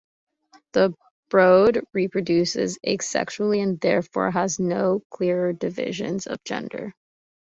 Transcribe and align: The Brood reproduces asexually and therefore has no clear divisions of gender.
The 0.73 0.95
Brood 1.29 1.83
reproduces 1.93 2.79
asexually 2.83 3.61
and 3.61 3.79
therefore 3.79 4.31
has 4.31 4.59
no 4.59 5.03
clear 5.11 5.53
divisions 5.53 6.25
of 6.25 6.43
gender. 6.43 6.95